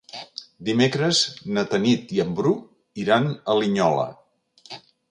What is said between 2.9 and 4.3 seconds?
iran a Linyola.